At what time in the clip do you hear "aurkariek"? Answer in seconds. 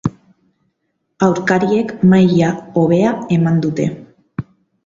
1.27-1.93